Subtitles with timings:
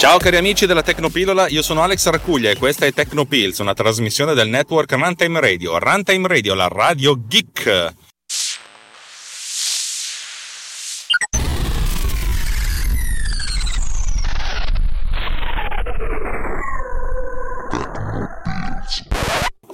[0.00, 4.32] Ciao cari amici della Tecnopillola, io sono Alex Racuglia e questa è Tecnopills, una trasmissione
[4.32, 5.78] del network Runtime Radio.
[5.78, 8.09] Runtime Radio, la radio geek.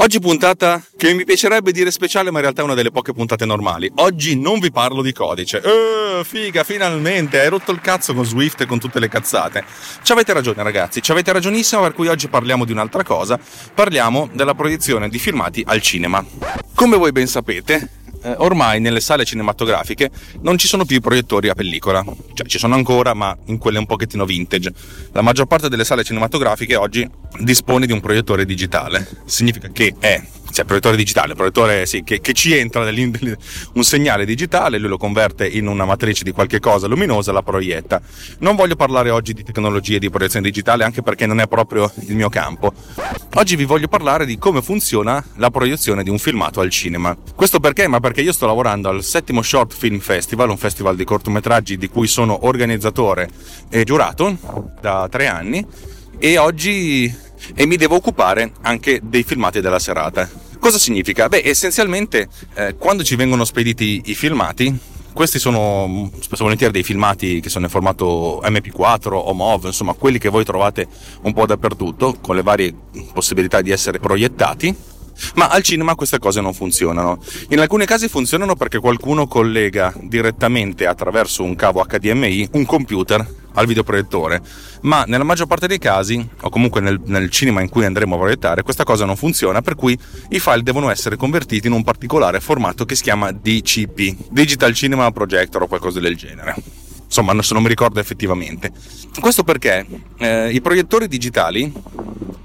[0.07, 3.45] Oggi puntata che mi piacerebbe dire speciale, ma in realtà è una delle poche puntate
[3.45, 3.91] normali.
[3.97, 5.61] Oggi non vi parlo di codice.
[5.61, 9.65] Eh, figa, finalmente, hai rotto il cazzo con Swift e con tutte le cazzate.
[10.05, 13.37] Ci avete ragione, ragazzi, ci avete ragionissimo, per cui oggi parliamo di un'altra cosa.
[13.75, 16.25] Parliamo della proiezione di filmati al cinema.
[16.73, 17.91] Come voi ben sapete,
[18.23, 20.11] eh, ormai nelle sale cinematografiche
[20.43, 22.05] non ci sono più i proiettori a pellicola,
[22.37, 24.73] cioè ci sono ancora ma in quelle un pochettino vintage.
[25.13, 27.09] La maggior parte delle sale cinematografiche oggi
[27.41, 30.23] dispone di un proiettore digitale, significa che è
[30.57, 35.47] cioè proiettore digitale, proiettore sì, che, che, ci entra un segnale digitale, lui lo converte
[35.47, 38.01] in una matrice di qualche cosa luminosa, la proietta.
[38.39, 42.17] Non voglio parlare oggi di tecnologie di proiezione digitale anche perché non è proprio il
[42.17, 42.73] mio campo.
[43.35, 47.15] Oggi vi voglio parlare di come funziona la proiezione di un filmato al cinema.
[47.35, 47.87] Questo perché?
[47.87, 51.91] Ma perché io sto lavorando al settimo Short Film Festival, un festival di cortometraggi di
[51.91, 53.29] cui sono organizzatore
[53.69, 55.65] e giurato da tre anni
[56.19, 57.25] e oggi
[57.55, 60.29] e mi devo occupare anche dei filmati della serata.
[60.59, 61.29] Cosa significa?
[61.29, 64.77] Beh, essenzialmente eh, quando ci vengono spediti i filmati,
[65.13, 70.19] questi sono spesso volentieri dei filmati che sono in formato MP4 o MOV, insomma quelli
[70.19, 70.87] che voi trovate
[71.23, 72.75] un po' dappertutto, con le varie
[73.13, 74.75] possibilità di essere proiettati.
[75.35, 77.19] Ma al cinema queste cose non funzionano.
[77.51, 83.67] In alcuni casi funzionano perché qualcuno collega direttamente attraverso un cavo HDMI un computer al
[83.67, 84.41] videoproiettore,
[84.83, 88.19] ma nella maggior parte dei casi, o comunque nel, nel, cinema in cui andremo a
[88.19, 89.99] proiettare, questa cosa non funziona, per cui
[90.29, 95.11] i file devono essere convertiti in un particolare formato che si chiama DCP, Digital Cinema
[95.11, 96.85] Projector o qualcosa del genere.
[97.07, 98.73] Insomma, se non mi ricordo effettivamente.
[99.21, 99.87] Questo perché
[100.19, 101.73] eh, i proiettori digitali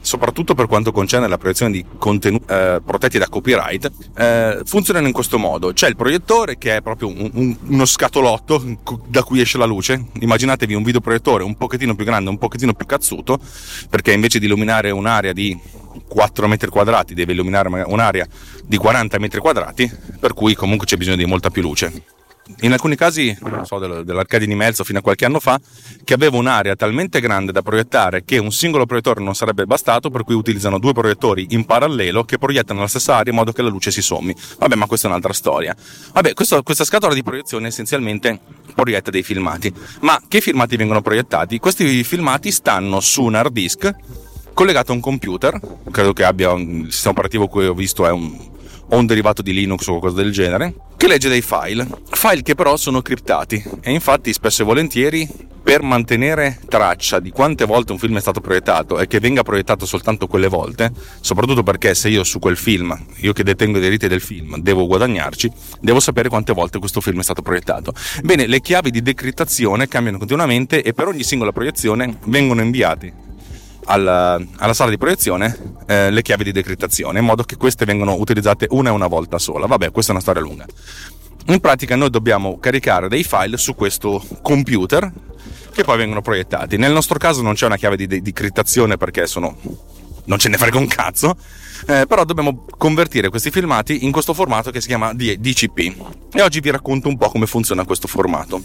[0.01, 5.13] soprattutto per quanto concerne la proiezione di contenuti eh, protetti da copyright, eh, funzionano in
[5.13, 5.71] questo modo.
[5.71, 8.77] C'è il proiettore che è proprio un, un, uno scatolotto
[9.07, 10.07] da cui esce la luce.
[10.19, 13.39] Immaginatevi un videoproiettore un pochettino più grande, un pochettino più cazzuto,
[13.89, 15.57] perché invece di illuminare un'area di
[16.07, 18.25] 4 metri quadrati deve illuminare un'area
[18.65, 19.89] di 40 metri quadrati,
[20.19, 22.19] per cui comunque c'è bisogno di molta più luce
[22.61, 25.59] in alcuni casi, so, dell'Arcadia di Mezzo fino a qualche anno fa,
[26.03, 30.23] che aveva un'area talmente grande da proiettare che un singolo proiettore non sarebbe bastato, per
[30.23, 33.69] cui utilizzano due proiettori in parallelo che proiettano la stessa area in modo che la
[33.69, 34.35] luce si sommi.
[34.57, 35.75] Vabbè, ma questa è un'altra storia.
[36.13, 38.39] Vabbè, questo, questa scatola di proiezione essenzialmente
[38.73, 39.73] proietta dei filmati.
[40.01, 41.59] Ma che filmati vengono proiettati?
[41.59, 43.95] Questi filmati stanno su un hard disk
[44.53, 45.59] collegato a un computer,
[45.91, 48.50] credo che abbia un, sistema operativo che ho visto è un
[48.91, 52.55] o un derivato di Linux o qualcosa del genere, che legge dei file, file che
[52.55, 57.99] però sono criptati e infatti spesso e volentieri per mantenere traccia di quante volte un
[57.99, 60.91] film è stato proiettato e che venga proiettato soltanto quelle volte,
[61.21, 64.87] soprattutto perché se io su quel film, io che detengo i diritti del film, devo
[64.87, 67.93] guadagnarci, devo sapere quante volte questo film è stato proiettato.
[68.23, 73.29] Bene, le chiavi di decrittazione cambiano continuamente e per ogni singola proiezione vengono inviati
[73.91, 78.15] alla, alla sala di proiezione eh, le chiavi di decrittazione in modo che queste vengano
[78.15, 79.65] utilizzate una e una volta sola.
[79.65, 80.65] Vabbè, questa è una storia lunga.
[81.47, 85.11] In pratica noi dobbiamo caricare dei file su questo computer
[85.73, 86.77] che poi vengono proiettati.
[86.77, 89.57] Nel nostro caso non c'è una chiave di decrittazione perché sono
[90.25, 91.35] non ce ne frega un cazzo,
[91.87, 95.95] eh, però dobbiamo convertire questi filmati in questo formato che si chiama DCP
[96.33, 98.61] e oggi vi racconto un po' come funziona questo formato.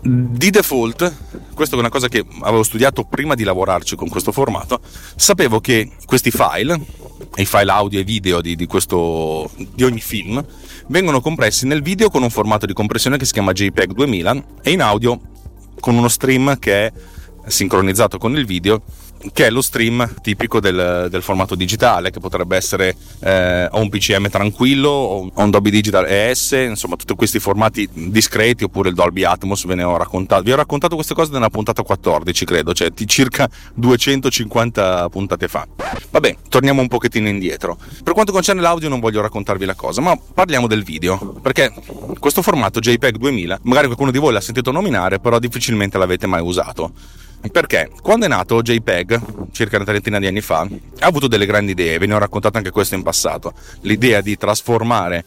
[0.00, 1.14] Di default,
[1.54, 4.80] questa è una cosa che avevo studiato prima di lavorarci con questo formato,
[5.16, 6.80] sapevo che questi file,
[7.36, 10.44] i file audio e video di, di, questo, di ogni film,
[10.88, 14.70] vengono compressi nel video con un formato di compressione che si chiama JPEG 2000 e
[14.70, 15.20] in audio
[15.78, 16.92] con uno stream che è
[17.46, 18.82] sincronizzato con il video
[19.32, 23.88] che è lo stream tipico del, del formato digitale, che potrebbe essere eh, o un
[23.88, 29.24] PCM tranquillo o un Dolby Digital ES, insomma tutti questi formati discreti, oppure il Dolby
[29.24, 30.42] Atmos, ve ne ho raccontato.
[30.42, 35.66] Vi ho raccontato queste cose nella puntata 14, credo, cioè circa 250 puntate fa.
[36.10, 37.78] Vabbè, torniamo un pochettino indietro.
[38.02, 41.72] Per quanto concerne l'audio non voglio raccontarvi la cosa, ma parliamo del video, perché
[42.18, 46.40] questo formato JPEG 2000, magari qualcuno di voi l'ha sentito nominare, però difficilmente l'avete mai
[46.40, 46.92] usato.
[47.50, 51.72] Perché quando è nato JPEG, circa una trentina di anni fa, ha avuto delle grandi
[51.72, 53.52] idee, ve ne ho raccontato anche questo in passato.
[53.80, 55.24] L'idea di trasformare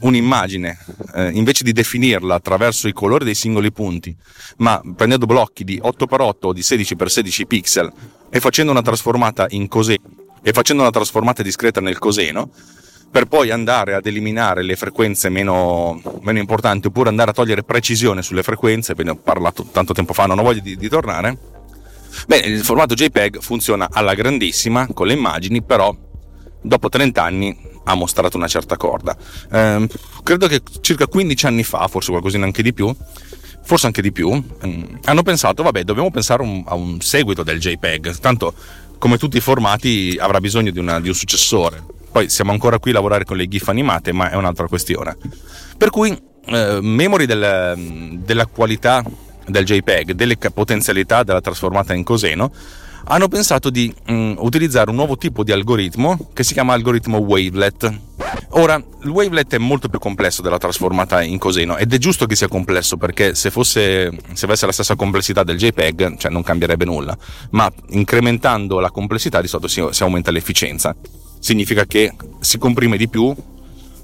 [0.00, 0.78] un'immagine,
[1.14, 4.14] eh, invece di definirla attraverso i colori dei singoli punti,
[4.58, 7.92] ma prendendo blocchi di 8x8 o di 16x16 pixel
[8.30, 10.02] e facendo una trasformata in coseno
[10.42, 12.50] e facendo una trasformata discreta nel coseno,
[13.10, 18.22] per poi andare ad eliminare le frequenze meno, meno, importanti oppure andare a togliere precisione
[18.22, 21.56] sulle frequenze, ve ne ho parlato tanto tempo fa, non ho voglia di, di tornare
[22.26, 25.94] Bene, il formato JPEG funziona alla grandissima con le immagini, però
[26.60, 29.16] dopo 30 anni ha mostrato una certa corda.
[29.50, 29.88] Eh,
[30.22, 32.94] credo che circa 15 anni fa, forse qualcosina anche di più,
[33.62, 37.58] forse anche di più, ehm, hanno pensato, vabbè, dobbiamo pensare un, a un seguito del
[37.58, 38.54] JPEG, tanto
[38.98, 41.84] come tutti i formati avrà bisogno di, una, di un successore.
[42.10, 45.16] Poi siamo ancora qui a lavorare con le GIF animate, ma è un'altra questione.
[45.76, 46.10] Per cui,
[46.46, 49.04] eh, memori del, della qualità
[49.48, 52.50] del JPEG, delle potenzialità della trasformata in coseno,
[53.10, 58.00] hanno pensato di mm, utilizzare un nuovo tipo di algoritmo che si chiama algoritmo wavelet.
[58.50, 62.36] Ora, il wavelet è molto più complesso della trasformata in coseno ed è giusto che
[62.36, 66.84] sia complesso perché se, fosse, se avesse la stessa complessità del JPEG, cioè non cambierebbe
[66.84, 67.16] nulla,
[67.50, 70.94] ma incrementando la complessità di solito si, si aumenta l'efficienza.
[71.38, 73.34] Significa che si comprime di più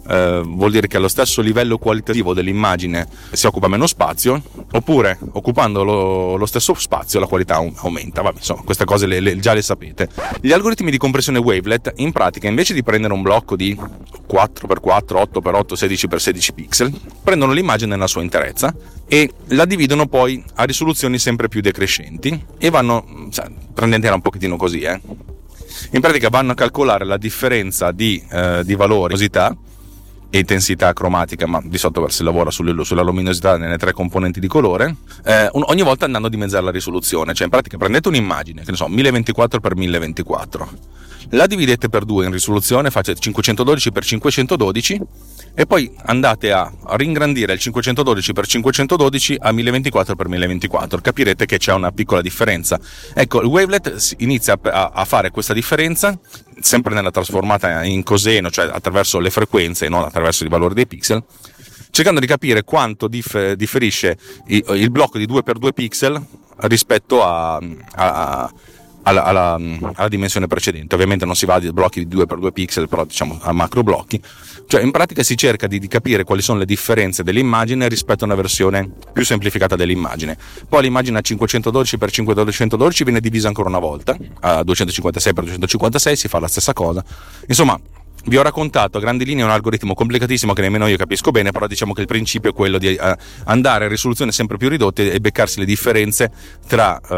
[0.08, 4.42] eh, vuol dire che allo stesso livello qualitativo dell'immagine si occupa meno spazio,
[4.72, 8.22] oppure occupando lo, lo stesso spazio la qualità aumenta.
[8.22, 10.08] Vabbè, insomma, queste cose le, le, già le sapete.
[10.40, 15.72] Gli algoritmi di compressione wavelet, in pratica, invece di prendere un blocco di 4x4, 8x8,
[15.74, 18.74] 16x16 pixel, prendono l'immagine nella sua interezza
[19.06, 24.56] e la dividono poi a risoluzioni sempre più decrescenti e vanno, cioè, prendetela un pochettino
[24.56, 25.00] così, eh.
[25.90, 29.14] In pratica vanno a calcolare la differenza di, eh, di valori,
[30.34, 34.96] e intensità cromatica, ma di solito si lavora sulla luminosità nelle tre componenti di colore,
[35.24, 38.72] eh, un, ogni volta andando a dimezzare la risoluzione, cioè in pratica prendete un'immagine, che
[38.72, 40.66] ne so, 1024x1024,
[41.30, 45.00] la dividete per 2 in risoluzione, fate 512x512
[45.54, 52.80] e poi andate a ringrandire il 512x512 a 1024x1024, capirete che c'è una piccola differenza.
[53.14, 56.18] Ecco, il wavelet inizia a fare questa differenza
[56.60, 60.86] sempre nella trasformata in coseno, cioè attraverso le frequenze e non attraverso i valori dei
[60.86, 61.22] pixel,
[61.90, 64.16] cercando di capire quanto dif- differisce
[64.48, 66.22] il, il, blocco di 2x2 pixel
[66.56, 67.60] rispetto a,
[67.94, 68.52] a
[69.04, 69.54] alla, alla,
[69.94, 70.94] alla, dimensione precedente.
[70.94, 74.20] Ovviamente non si va a blocchi di 2x2 pixel, però diciamo a macro blocchi.
[74.66, 78.26] Cioè, in pratica si cerca di, di, capire quali sono le differenze dell'immagine rispetto a
[78.26, 80.36] una versione più semplificata dell'immagine.
[80.68, 86.72] Poi l'immagine a 512x512 viene divisa ancora una volta, a 256x256 si fa la stessa
[86.72, 87.04] cosa.
[87.46, 87.78] Insomma,
[88.26, 91.66] vi ho raccontato a grandi linee un algoritmo complicatissimo che nemmeno io capisco bene, però
[91.66, 95.20] diciamo che il principio è quello di uh, andare a risoluzioni sempre più ridotte e
[95.20, 96.30] beccarsi le differenze
[96.66, 97.14] tra uh,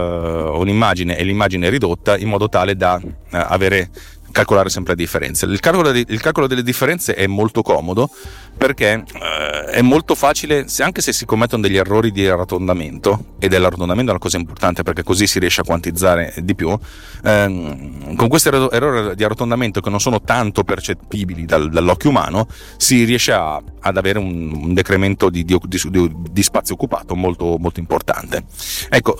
[0.58, 3.90] un'immagine e l'immagine ridotta in modo tale da uh, avere
[4.36, 5.46] calcolare sempre le differenze.
[5.46, 8.10] Il calcolo, di, il calcolo, delle differenze è molto comodo
[8.54, 13.54] perché eh, è molto facile, se, anche se si commettono degli errori di arrotondamento, ed
[13.54, 16.76] è l'arrotondamento una cosa importante perché così si riesce a quantizzare di più,
[17.24, 22.46] ehm, con questi errori di arrotondamento che non sono tanto percepibili dal, dall'occhio umano,
[22.76, 27.56] si riesce a, ad avere un, un decremento di, di, di, di, spazio occupato molto,
[27.58, 28.44] molto importante.
[28.90, 29.18] Ecco,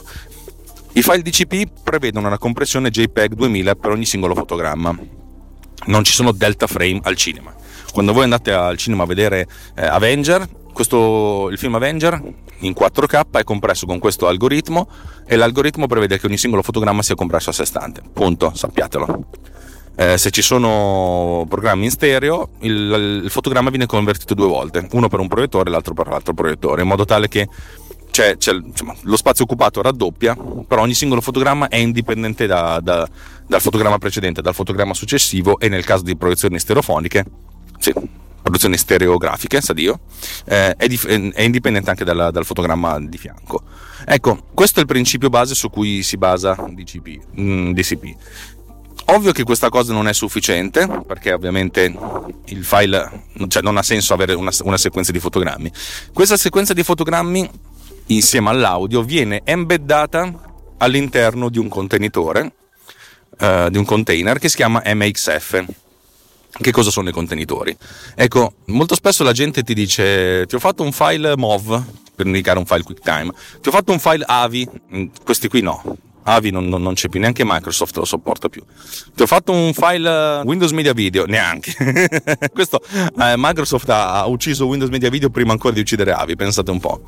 [0.97, 4.99] i file DCP prevedono una compressione JPEG 2000 per ogni singolo fotogramma.
[5.89, 7.55] Non ci sono delta frame al cinema.
[7.93, 12.19] Quando voi andate al cinema a vedere eh, Avenger, questo, il film Avenger
[12.61, 14.89] in 4K è compresso con questo algoritmo
[15.27, 18.01] e l'algoritmo prevede che ogni singolo fotogramma sia compresso a sé stante.
[18.11, 19.27] Punto, sappiatelo.
[19.99, 25.09] Eh, se ci sono programmi in stereo, il, il, fotogramma viene convertito due volte, uno
[25.09, 27.49] per un proiettore e l'altro per l'altro proiettore, in modo tale che
[28.17, 30.35] c'è, c'è, insomma, lo spazio occupato raddoppia,
[30.67, 33.07] però ogni singolo fotogramma è indipendente da, da,
[33.47, 37.27] dal fotogramma precedente, dal fotogramma successivo e nel caso di proiezioni stereofoniche,
[37.79, 37.93] sì,
[38.41, 40.01] produzioni stereografiche, sa Dio,
[40.47, 43.65] eh, è, dif- è, indipendente anche dal, dal, fotogramma di fianco.
[44.07, 48.15] Ecco, questo è il principio base su cui si basa DCP, mh, DCP.
[49.09, 51.95] Ovvio che questa cosa non è sufficiente, perché ovviamente
[52.47, 55.71] il file, cioè non ha senso avere una, una sequenza di fotogrammi.
[56.15, 57.75] Questa sequenza di fotogrammi
[58.07, 60.33] insieme all'audio viene embeddata
[60.79, 62.53] all'interno di un contenitore,
[63.41, 65.65] uh, di un container che si chiama MXF.
[66.59, 67.77] Che cosa sono i contenitori?
[68.15, 71.85] Ecco, molto spesso la gente ti dice ti ho fatto un file MOV
[72.15, 75.83] per indicare un file QuickTime, ti ho fatto un file AVI, mm, questi qui no,
[76.23, 78.63] AVI non, non, non, c'è più, neanche Microsoft lo sopporta più.
[79.15, 81.75] Ti ho fatto un file Windows Media Video, neanche.
[82.53, 82.81] Questo
[83.21, 86.81] eh, Microsoft ha, ha, ucciso Windows Media Video prima ancora di uccidere AVI, pensate un
[86.81, 87.03] po'.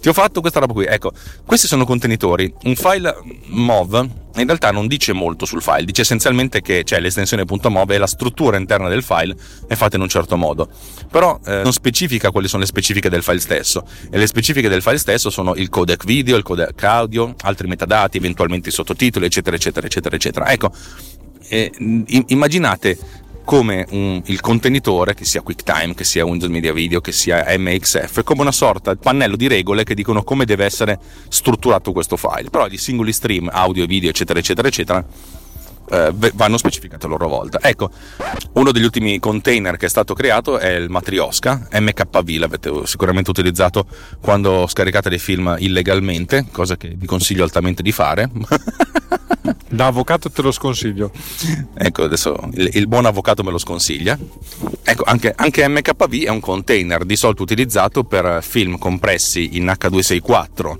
[0.00, 0.84] Ti ho fatto questa roba qui.
[0.84, 1.12] Ecco,
[1.44, 2.52] questi sono contenitori.
[2.64, 3.14] Un file
[3.46, 7.98] MOV in realtà non dice molto sul file, dice essenzialmente che c'è l'estensione .mov e
[7.98, 9.34] la struttura interna del file
[9.66, 10.68] è fatta in un certo modo.
[11.10, 13.86] Però eh, non specifica quali sono le specifiche del file stesso.
[14.10, 18.18] E le specifiche del file stesso sono il codec video, il codec audio, altri metadati,
[18.18, 20.50] eventualmente i sottotitoli, eccetera, eccetera, eccetera, eccetera.
[20.50, 20.70] Ecco,
[21.48, 21.72] eh,
[22.26, 22.98] immaginate
[23.46, 28.24] come un, il contenitore, che sia QuickTime, che sia Windows Media Video, che sia MXF,
[28.24, 30.98] come una sorta di pannello di regole che dicono come deve essere
[31.28, 32.50] strutturato questo file.
[32.50, 35.06] Però gli singoli stream, audio, video, eccetera, eccetera, eccetera,
[35.88, 37.60] eh, vanno specificati a loro volta.
[37.62, 37.88] Ecco,
[38.54, 43.86] uno degli ultimi container che è stato creato è il Matrioska MKV, l'avete sicuramente utilizzato
[44.20, 48.28] quando scaricate dei film illegalmente, cosa che vi consiglio altamente di fare.
[49.68, 51.10] Da avvocato te lo sconsiglio.
[51.74, 54.18] Ecco, adesso il, il buon avvocato me lo sconsiglia.
[54.82, 60.76] Ecco, anche, anche, MKV è un container di solito utilizzato per film compressi in H264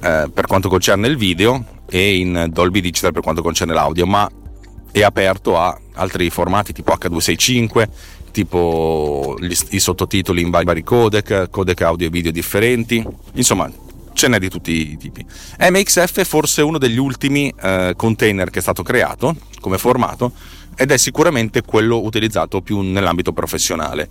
[0.00, 4.30] eh, per quanto concerne il video e in Dolby Digital per quanto concerne l'audio, ma
[4.90, 7.88] è aperto a altri formati tipo H265,
[8.30, 13.70] tipo gli, i sottotitoli in vari codec, codec audio e video differenti, insomma
[14.24, 15.24] ce n'è di tutti i tipi.
[15.58, 20.32] MXF è forse uno degli ultimi eh, container che è stato creato come formato
[20.76, 24.08] ed è sicuramente quello utilizzato più nell'ambito professionale.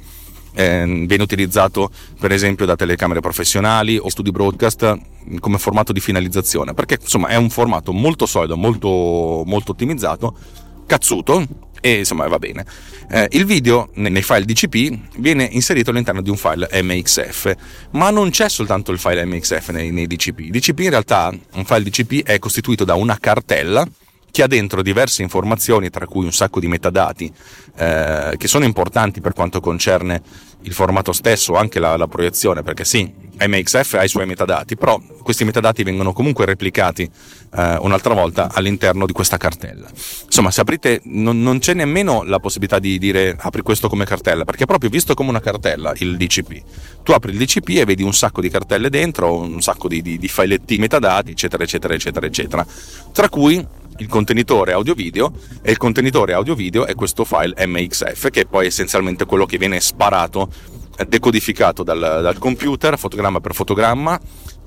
[0.55, 1.89] Eh, viene utilizzato
[2.19, 4.99] per esempio da telecamere professionali o studi broadcast
[5.39, 10.37] come formato di finalizzazione perché insomma è un formato molto solido, molto, molto ottimizzato,
[10.85, 11.43] cazzuto
[11.85, 12.65] e insomma va bene.
[13.11, 17.53] Eh, il video nei file DCP viene inserito all'interno di un file MXF,
[17.91, 20.43] ma non c'è soltanto il file MXF nei, nei DCP.
[20.43, 23.85] DCP in realtà, un file DCP è costituito da una cartella
[24.31, 27.31] che ha dentro diverse informazioni, tra cui un sacco di metadati,
[27.75, 30.21] eh, che sono importanti per quanto concerne
[30.63, 34.99] il formato stesso, anche la, la, proiezione, perché sì, MXF ha i suoi metadati, però
[35.21, 39.87] questi metadati vengono comunque replicati eh, un'altra volta all'interno di questa cartella.
[40.25, 44.45] Insomma, se aprite, non, non, c'è nemmeno la possibilità di dire apri questo come cartella,
[44.45, 46.61] perché è proprio visto come una cartella il DCP.
[47.03, 50.17] Tu apri il DCP e vedi un sacco di cartelle dentro, un sacco di, di,
[50.17, 52.65] di filetti metadati, eccetera, eccetera, eccetera, eccetera,
[53.11, 53.65] tra cui
[53.97, 55.31] il contenitore audio-video
[55.61, 59.79] e il contenitore audio-video è questo file MXF che è poi essenzialmente quello che viene
[59.79, 60.49] sparato,
[60.97, 64.19] eh, decodificato dal, dal computer, fotogramma per fotogramma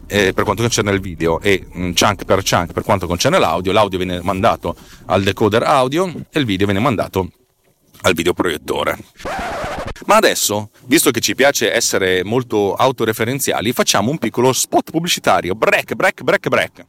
[0.06, 3.72] eh, per quanto concerne il video e mm, chunk per chunk per quanto concerne l'audio,
[3.72, 7.30] l'audio viene mandato al decoder audio e il video viene mandato
[8.02, 8.98] al videoproiettore.
[10.06, 15.54] Ma adesso, visto che ci piace essere molto autoreferenziali, facciamo un piccolo spot pubblicitario.
[15.54, 16.86] Break, break, break, break.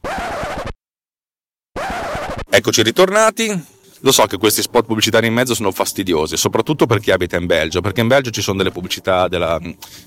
[2.58, 3.77] Eccoci ritornati.
[4.02, 7.46] Lo so che questi spot pubblicitari in mezzo sono fastidiosi, soprattutto per chi abita in
[7.46, 9.58] Belgio, perché in Belgio ci sono delle pubblicità della,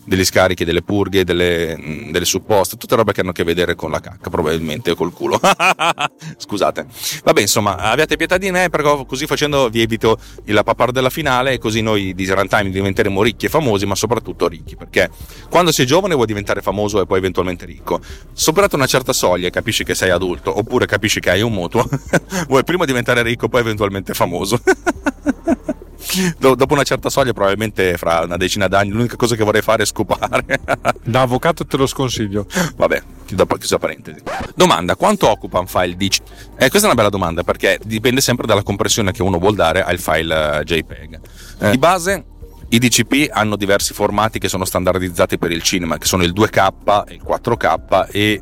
[0.05, 3.91] degli scarichi, delle purghe, delle, delle, supposte, tutte robe che hanno a che vedere con
[3.91, 5.39] la cacca, probabilmente, o col culo.
[6.37, 6.85] Scusate.
[7.23, 11.57] Vabbè, insomma, abbiate pietà di me, perché così facendo vi evito la pappardella finale e
[11.57, 15.09] così noi di Zerantime diventeremo ricchi e famosi, ma soprattutto ricchi, perché
[15.49, 17.99] quando sei giovane vuoi diventare famoso e poi eventualmente ricco.
[18.31, 21.85] Superata una certa soglia capisci che sei adulto, oppure capisci che hai un mutuo,
[22.47, 24.61] vuoi prima diventare ricco, poi eventualmente eventualmente famoso.
[26.39, 29.85] Dopo una certa soglia, probabilmente fra una decina d'anni, l'unica cosa che vorrei fare è
[29.85, 30.43] scopare.
[31.03, 32.45] da avvocato te lo sconsiglio.
[32.75, 34.21] Vabbè, chiusa parentesi.
[34.55, 36.27] Domanda: quanto occupa un file DCP?
[36.57, 39.83] Eh, questa è una bella domanda perché dipende sempre dalla compressione che uno vuol dare
[39.83, 41.19] al file eh, JPEG.
[41.59, 41.69] Eh.
[41.69, 42.25] Di base,
[42.69, 47.11] i DCP hanno diversi formati che sono standardizzati per il cinema, che sono il 2K,
[47.13, 48.41] il 4K e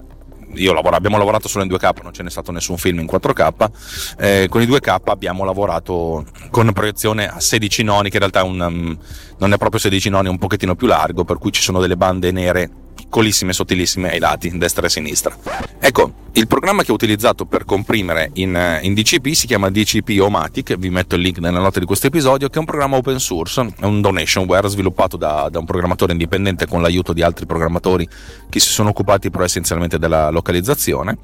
[0.55, 3.69] lavoro, abbiamo lavorato solo in 2K, non ce n'è stato nessun film in 4K.
[4.17, 8.43] Eh, con i 2K abbiamo lavorato con proiezione a 16 noni, che in realtà è
[8.43, 8.97] un, um,
[9.37, 11.97] non è proprio 16 noni, è un pochettino più largo, per cui ci sono delle
[11.97, 12.69] bande nere
[13.09, 15.35] piccolissime, sottilissime ai lati, destra e sinistra.
[15.79, 20.19] Ecco, il programma che ho utilizzato per comprimere in, eh, in DCP si chiama DCP
[20.21, 23.19] Omatic, vi metto il link nella nota di questo episodio, che è un programma open
[23.19, 28.07] source, è un donationware sviluppato da, da un programmatore indipendente con l'aiuto di altri programmatori
[28.47, 31.17] che si sono occupati però essenzialmente della localizzazione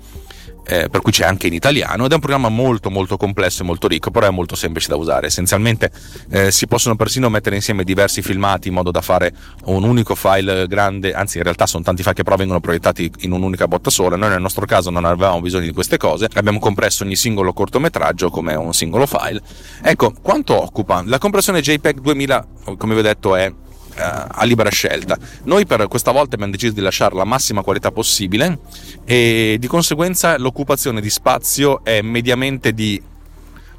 [0.68, 3.66] eh, per cui c'è anche in italiano ed è un programma molto molto complesso e
[3.66, 5.28] molto ricco, però è molto semplice da usare.
[5.28, 5.92] Essenzialmente
[6.30, 9.34] eh, si possono persino mettere insieme diversi filmati in modo da fare
[9.66, 13.32] un unico file grande, anzi in realtà sono tanti file che però vengono proiettati in
[13.32, 14.16] un'unica botta sola.
[14.16, 18.30] Noi nel nostro caso non avevamo bisogno di queste cose, abbiamo compresso ogni singolo cortometraggio
[18.30, 19.42] come un singolo file.
[19.82, 21.04] Ecco, quanto occupa?
[21.06, 23.52] La compressione JPEG 2000, come vi ho detto, è
[23.98, 25.18] a libera scelta.
[25.44, 28.60] Noi per questa volta abbiamo deciso di lasciare la massima qualità possibile
[29.06, 33.02] e di conseguenza l'occupazione di spazio è mediamente di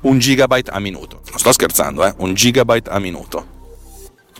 [0.03, 1.23] un gigabyte a minuto.
[1.31, 2.15] Non sto scherzando, eh?
[2.19, 3.55] Un gigabyte a minuto.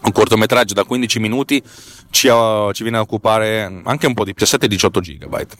[0.03, 1.63] Un cortometraggio da 15 minuti
[2.11, 2.29] ci,
[2.73, 5.57] ci viene a occupare anche un po' di 17-18 gigabyte.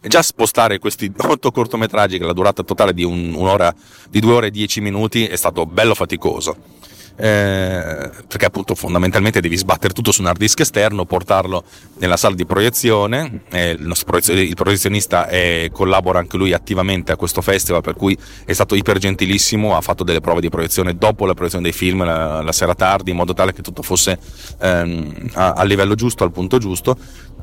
[0.00, 3.74] E già spostare questi 8 cortometraggi, che la durata totale di un, un'ora,
[4.08, 6.80] di 2 ore e 10 minuti, è stato bello faticoso
[7.16, 11.64] eh, perché appunto fondamentalmente devi sbattere tutto su un hard disk esterno, portarlo
[11.98, 17.16] nella sala di proiezione, eh, il, nostro il proiezionista è, collabora anche lui attivamente a
[17.16, 21.26] questo festival, per cui è stato iper gentilissimo, ha fatto delle prove di proiezione dopo
[21.26, 24.18] la proiezione dei film, la, la sera tardi, in modo tale che tutto fosse
[24.60, 26.96] ehm, a, a livello giusto, al punto giusto,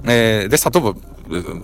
[0.03, 1.17] eh, ed è stato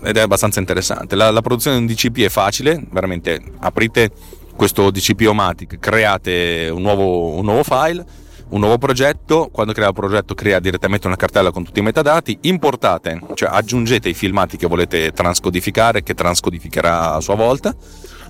[0.03, 1.15] ed è abbastanza interessante.
[1.15, 4.11] La, la produzione di un DCP è facile, veramente aprite
[4.55, 8.05] questo DCP Omatic, create un nuovo, un nuovo file,
[8.49, 12.37] un nuovo progetto, quando crea il progetto crea direttamente una cartella con tutti i metadati,
[12.41, 17.75] importate, cioè aggiungete i filmati che volete transcodificare, che transcodificherà a sua volta,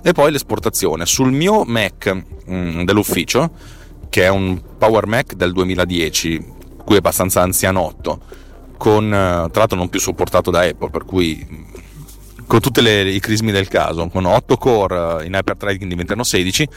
[0.02, 1.06] e poi l'esportazione.
[1.06, 3.50] Sul mio Mac mh, mm, dell'ufficio,
[4.08, 6.54] che è un Power Mac del 2010,
[6.84, 8.20] cui è abbastanza anzianotto,
[8.76, 11.46] con, eh, tra l'altro non più supportato da Apple, per cui
[12.46, 16.68] con tutti i crismi del caso, con 8 core eh, in hyperthreading diventano 16,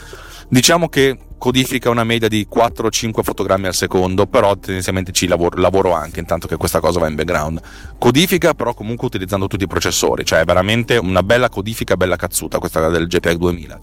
[0.48, 5.92] diciamo che codifica una media di 4-5 fotogrammi al secondo, però tendenzialmente ci lavoro, lavoro,
[5.92, 7.60] anche intanto che questa cosa va in background.
[7.98, 12.58] Codifica però comunque utilizzando tutti i processori, cioè è veramente una bella codifica, bella cazzuta
[12.58, 13.80] questa del JPEG 2000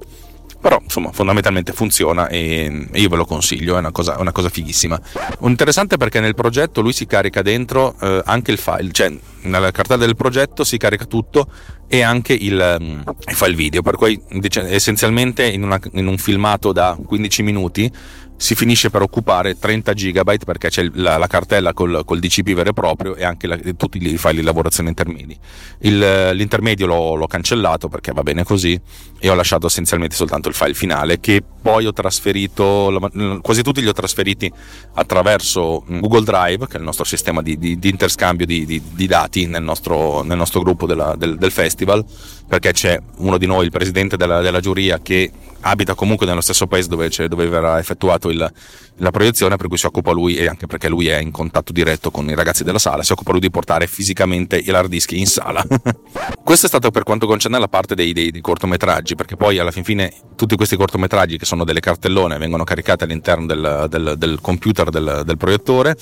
[0.59, 4.99] però insomma fondamentalmente funziona e io ve lo consiglio, è una cosa, una cosa fighissima.
[5.41, 9.13] Interessante perché nel progetto lui si carica dentro eh, anche il file, cioè
[9.43, 11.47] nella cartella del progetto si carica tutto
[11.87, 14.19] e anche il, um, il file video, per cui
[14.53, 17.91] essenzialmente in, una, in un filmato da 15 minuti
[18.37, 22.69] si finisce per occupare 30 GB perché c'è la, la cartella col, col, DCP vero
[22.69, 25.37] e proprio e anche la, tutti i file di lavorazione intermedi.
[25.79, 25.97] Il,
[26.33, 28.79] l'intermedio l'ho, l'ho, cancellato perché va bene così
[29.19, 32.97] e ho lasciato essenzialmente soltanto il file finale che poi ho trasferito,
[33.41, 34.49] quasi tutti li ho trasferiti
[34.93, 39.47] attraverso Google Drive, che è il nostro sistema di, di, di interscambio di, di, dati
[39.47, 42.05] nel nostro, nel nostro gruppo della, del, del, festival, festival
[42.47, 46.67] perché c'è uno di noi, il presidente della, della giuria, che abita comunque nello stesso
[46.67, 48.51] paese dove, dove verrà effettuato il,
[48.97, 52.09] la proiezione, per cui si occupa lui, e anche perché lui è in contatto diretto
[52.09, 55.65] con i ragazzi della sala, si occupa lui di portare fisicamente l'hard disk in sala.
[56.43, 59.71] Questo è stato per quanto concerne la parte dei, dei, dei, cortometraggi, perché poi alla
[59.71, 64.39] fin fine tutti questi cortometraggi che sono delle cartellone vengono caricati all'interno del, del, del
[64.41, 65.95] computer del, del proiettore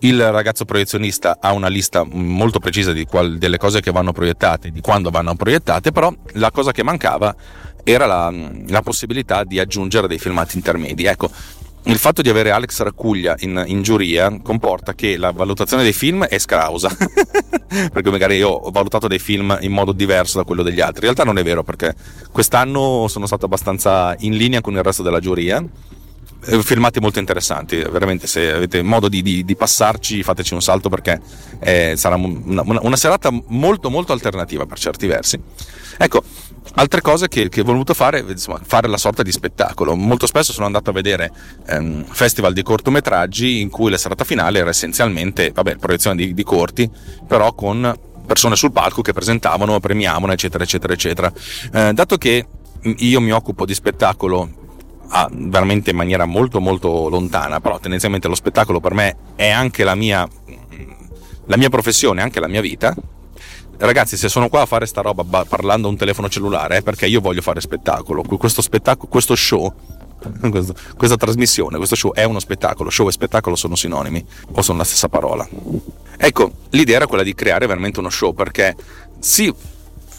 [0.00, 4.80] il ragazzo proiezionista ha una lista molto precisa qual, delle cose che vanno proiettate, di
[4.80, 7.34] quando vanno proiettate, però la cosa che mancava
[7.84, 8.32] era la,
[8.68, 11.04] la possibilità di aggiungere dei filmati intermedi.
[11.04, 11.30] Ecco,
[11.88, 16.24] il fatto di avere Alex Raccuglia in, in, giuria comporta che la valutazione dei film
[16.24, 16.90] è scrausa,
[17.92, 21.06] perché magari io ho valutato dei film in modo diverso da quello degli altri.
[21.06, 21.94] In realtà non è vero, perché
[22.32, 25.64] quest'anno sono stato abbastanza in linea con il resto della giuria.
[26.44, 30.88] Eh, filmati molto interessanti, veramente se avete modo di, di, di passarci fateci un salto
[30.88, 31.20] perché
[31.58, 35.40] eh, sarà una, una serata molto molto alternativa per certi versi.
[35.98, 36.22] Ecco,
[36.78, 39.94] Altre cose che, che ho voluto fare, insomma, fare la sorta di spettacolo.
[39.96, 41.32] Molto spesso sono andato a vedere
[41.68, 46.42] ehm, festival di cortometraggi in cui la serata finale era essenzialmente, vabbè, proiezione di, di
[46.42, 46.90] corti,
[47.26, 51.32] però con persone sul palco che presentavano, premiavano, eccetera, eccetera, eccetera.
[51.72, 52.46] Eh, dato che
[52.82, 54.65] io mi occupo di spettacolo
[55.08, 59.84] a, veramente in maniera molto molto lontana, però tendenzialmente lo spettacolo per me è anche
[59.84, 60.28] la mia,
[61.46, 62.94] la mia professione, anche la mia vita,
[63.78, 67.06] ragazzi, se sono qua a fare sta roba parlando a un telefono cellulare è perché
[67.06, 68.22] io voglio fare spettacolo.
[68.22, 69.72] Questo spettacolo, questo show,
[70.50, 72.90] questo, questa trasmissione, questo show è uno spettacolo.
[72.90, 75.46] Show e spettacolo sono sinonimi o sono la stessa parola.
[76.16, 78.74] Ecco, l'idea era quella di creare veramente uno show perché
[79.18, 79.52] sì,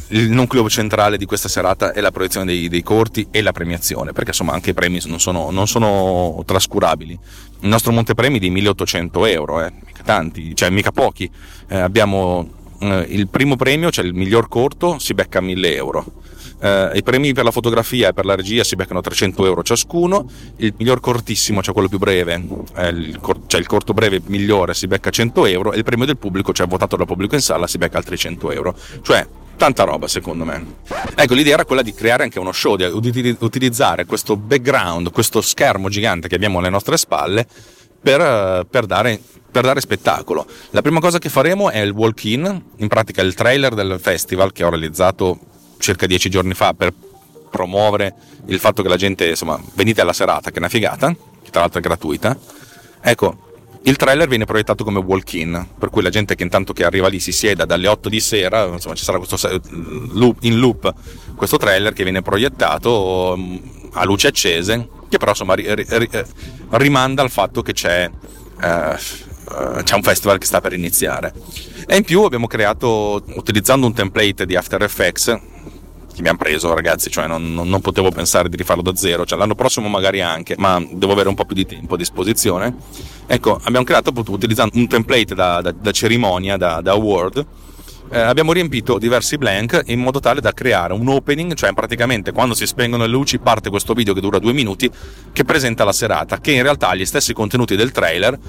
[0.10, 4.14] il nucleo centrale di questa serata è la proiezione dei, dei, corti e la premiazione,
[4.14, 7.18] perché insomma anche i premi non sono, non sono trascurabili.
[7.62, 11.30] Il nostro montepremi è di 1800 euro, eh, mica tanti, cioè mica pochi.
[11.68, 12.48] Eh, abbiamo
[12.80, 16.06] eh, il primo premio, cioè il miglior corto, si becca 1000 euro.
[16.60, 20.30] Eh, I premi per la fotografia e per la regia si beccano 300 euro ciascuno,
[20.58, 22.44] il miglior cortissimo, cioè quello più breve,
[22.76, 26.06] eh, il, cor- cioè il corto breve migliore si becca 100 euro e il premio
[26.06, 28.76] del pubblico, cioè votato dal pubblico in sala, si becca altri 100 euro.
[29.02, 30.76] Cioè, tanta roba secondo me.
[31.16, 35.90] Ecco, l'idea era quella di creare anche uno show, di utilizzare questo background, questo schermo
[35.90, 37.46] gigante che abbiamo alle nostre spalle
[38.00, 40.46] per, per dare per dare spettacolo.
[40.70, 44.64] La prima cosa che faremo è il walk-in, in pratica il trailer del festival che
[44.64, 45.40] ho realizzato
[45.80, 46.94] circa dieci giorni fa per
[47.50, 48.14] promuovere
[48.48, 51.62] il fatto che la gente, insomma, venite alla serata, che è una figata, che tra
[51.62, 52.38] l'altro è gratuita.
[53.02, 53.47] Ecco,
[53.88, 57.22] il trailer viene proiettato come walk-in, per cui la gente che intanto che arriva lì
[57.22, 59.38] si sieda dalle 8 di sera, insomma ci sarà questo
[59.70, 60.94] loop, in loop
[61.36, 63.56] questo trailer che viene proiettato mm,
[63.94, 65.56] a luci accese, che però insomma
[66.72, 68.12] rimanda al fatto che c'è
[68.62, 71.34] eh, uh, c'è un festival che sta per iniziare.
[71.88, 75.40] E in più abbiamo creato, utilizzando un template di After Effects,
[76.18, 79.24] che mi hanno preso ragazzi, cioè non, non, non, potevo pensare di rifarlo da zero,
[79.24, 82.76] cioè l'anno prossimo magari anche, ma devo avere un po' più di tempo a disposizione.
[83.28, 87.46] Ecco, abbiamo creato appunto utilizzando un template da, da, da cerimonia, da, da award,
[88.10, 92.56] eh, abbiamo riempito diversi blank in modo tale da creare un opening, cioè praticamente quando
[92.56, 94.90] si spengono le luci parte questo video che dura due minuti
[95.32, 98.40] che presenta la serata, che in realtà ha gli stessi contenuti del trailer,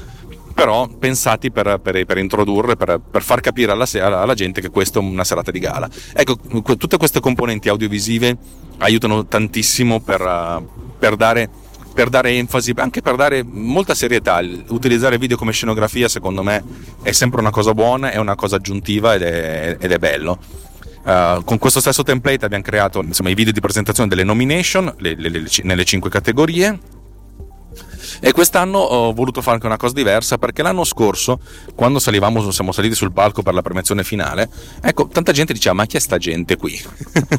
[0.58, 4.98] però pensati per, per, per introdurre, per, per, far capire alla, alla, gente che questa
[4.98, 5.88] è una serata di gala.
[6.12, 6.36] Ecco,
[6.76, 8.36] tutte queste componenti audiovisive
[8.78, 10.64] aiutano tantissimo per,
[10.98, 11.48] per dare
[11.94, 14.40] per dare enfasi, anche per dare molta serietà.
[14.68, 16.64] Utilizzare video come scenografia, secondo me,
[17.02, 20.38] è sempre una cosa buona, è una cosa aggiuntiva ed è, ed è bello.
[21.04, 25.14] Uh, con questo stesso template abbiamo creato insomma, i video di presentazione delle nomination le,
[25.14, 26.78] le, le, nelle cinque categorie
[28.20, 31.40] e quest'anno ho voluto fare anche una cosa diversa perché l'anno scorso,
[31.74, 34.48] quando salivamo, siamo saliti sul palco per la premiazione finale,
[34.80, 36.80] ecco, tanta gente diceva: Ma chi è sta gente qui?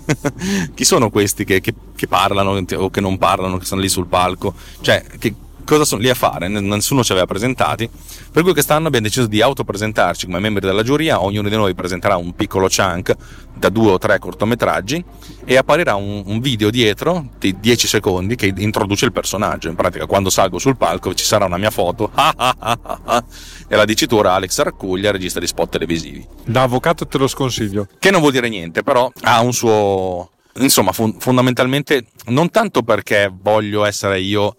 [0.74, 4.08] chi sono questi che, che, che, parlano o che non parlano, che sono lì sul
[4.08, 4.54] palco?
[4.82, 5.34] Cioè, che,
[5.70, 6.48] cosa sono lì a fare?
[6.48, 7.88] Nessuno ci aveva presentati.
[8.32, 12.18] Per cui quest'anno abbiamo deciso di autopresentarci come membri della giuria, ognuno di noi presenterà
[12.18, 13.16] un piccolo chunk
[13.56, 15.04] da due o tre cortometraggi
[15.46, 19.70] e apparirà un, un video dietro di 10 secondi che introduce il personaggio.
[19.70, 22.12] In pratica, quando salgo sul palco ci sarà una mia foto
[23.68, 26.26] e la dicitura Alex Raccuglia, regista di spot televisivi.
[26.46, 27.88] Da avvocato te lo sconsiglio.
[28.00, 30.32] Che non vuol dire niente, però ha un suo...
[30.56, 34.56] Insomma, fondamentalmente non tanto perché voglio essere io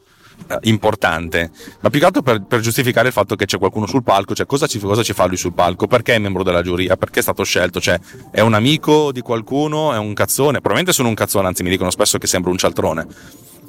[0.63, 1.51] importante,
[1.81, 4.47] ma più che altro per, per, giustificare il fatto che c'è qualcuno sul palco, cioè
[4.47, 7.23] cosa ci, cosa ci, fa lui sul palco, perché è membro della giuria, perché è
[7.23, 7.99] stato scelto, cioè
[8.31, 11.91] è un amico di qualcuno, è un cazzone, probabilmente sono un cazzone, anzi mi dicono
[11.91, 13.07] spesso che sembra un cialtrone.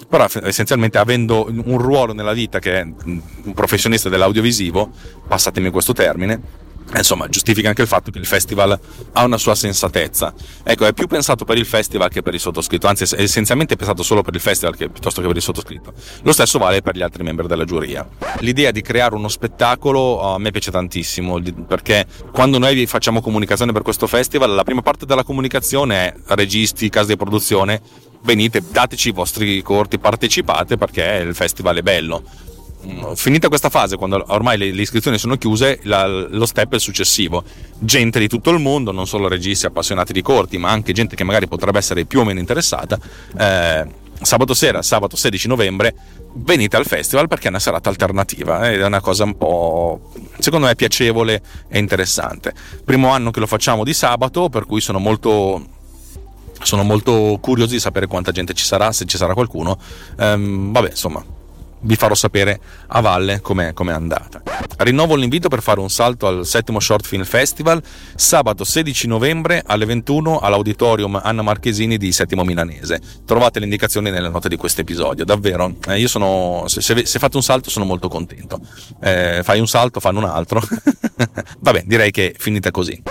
[0.08, 4.90] Però essenzialmente avendo un ruolo nella vita che è un professionista dell'audiovisivo,
[5.26, 6.42] passatemi questo termine,
[6.96, 8.78] Insomma, giustifica anche il fatto che il festival
[9.14, 10.34] ha una sua sensatezza.
[10.64, 14.04] Ecco, è più pensato per il festival che per il sottoscritto, anzi è essenzialmente pensato
[14.04, 15.94] solo per il festival che, piuttosto che per il sottoscritto.
[16.24, 18.08] Lo stesso vale per gli altri membri della giuria.
[18.40, 23.84] L'idea di creare uno spettacolo a me piace tantissimo, perché quando noi facciamo comunicazione per
[23.84, 27.82] questo festival, la prima parte della comunicazione è registi, case di produzione,
[28.24, 32.50] venite, dateci i vostri corti, partecipate perché il festival è bello
[33.16, 36.82] finita questa fase, quando ormai le, le iscrizioni sono chiuse, la, lo step è il
[36.82, 37.44] successivo.
[37.80, 41.24] Gente di tutto il mondo, non solo registi appassionati di corti, ma anche gente che
[41.24, 43.00] magari potrebbe essere più o meno interessata.
[43.38, 43.86] Eh,
[44.22, 45.96] sabato sera, sabato 16 novembre,
[46.34, 50.12] venite al festival perché è una serata alternativa eh, ed è una cosa un po'
[50.40, 52.54] secondo me piacevole e interessante.
[52.84, 55.80] Primo anno che lo facciamo di sabato, per cui sono molto
[56.64, 59.80] sono molto curioso di sapere quanta gente ci sarà, se ci sarà qualcuno.
[60.20, 61.24] Ehm, vabbè, insomma,
[61.82, 64.42] vi farò sapere a valle com'è, com'è andata.
[64.78, 67.82] Rinnovo l'invito per fare un salto al settimo Short Film Festival
[68.16, 73.00] sabato 16 novembre alle 21 all'auditorium Anna Marchesini di Settimo Milanese.
[73.26, 75.26] Trovate le indicazioni nelle note di questo episodio.
[75.26, 78.60] Davvero, eh, io sono, se, se, se, fate un salto sono molto contento.
[79.02, 80.62] Eh, fai un salto, fanno un altro.
[81.60, 83.02] Vabbè, direi che finita così.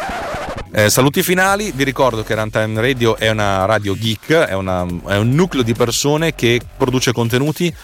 [0.72, 5.16] Eh, saluti finali, vi ricordo che Runtime Radio è una radio geek, è, una, è
[5.16, 7.74] un nucleo di persone che produce contenuti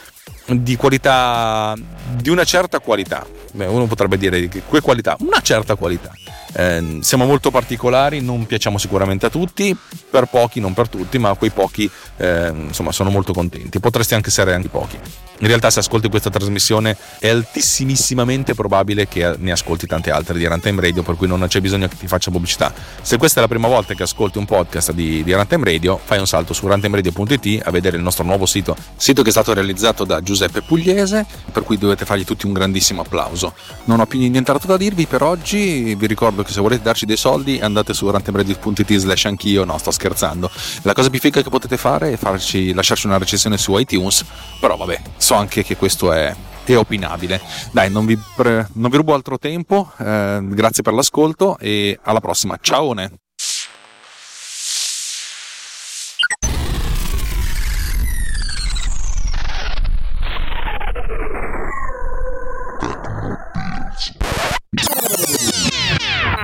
[0.47, 1.75] di qualità,
[2.15, 3.27] di una certa qualità.
[3.53, 6.11] Beh, uno potrebbe dire che qualità, una certa qualità.
[6.57, 9.77] Eh, siamo molto particolari, non piacciamo sicuramente a tutti,
[10.11, 13.79] per pochi, non per tutti, ma quei pochi eh, insomma sono molto contenti.
[13.79, 14.99] Potresti anche essere anche pochi.
[15.41, 20.47] In realtà, se ascolti questa trasmissione, è altissimissimamente probabile che ne ascolti tante altre di
[20.47, 22.73] Runtime Radio, per cui non c'è bisogno che ti faccia pubblicità.
[23.03, 26.19] Se questa è la prima volta che ascolti un podcast di, di Runtime Radio, fai
[26.19, 30.05] un salto su runtimeradio.it a vedere il nostro nuovo sito, sito che è stato realizzato
[30.05, 33.53] da Giuseppe Pugliese, per cui dovete fargli tutti un grandissimo applauso.
[33.85, 37.17] Non ho più nient'altro da dirvi per oggi, vi ricordo che se volete darci dei
[37.17, 40.51] soldi andate su runtimeradio.it slash anch'io, no sto scherzando.
[40.83, 44.25] La cosa più figa che potete fare è farci, lasciarci una recensione su iTunes,
[44.61, 47.41] però vabbè so anche che questo è, è opinabile.
[47.73, 52.21] Dai, non vi, pre, non vi, rubo altro tempo, eh, grazie per l'ascolto e alla
[52.21, 52.57] prossima.
[52.61, 52.95] Ciao!